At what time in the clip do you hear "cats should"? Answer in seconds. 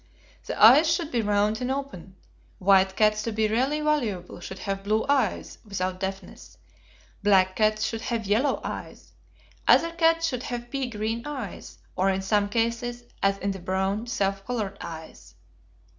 7.55-8.01, 9.91-10.41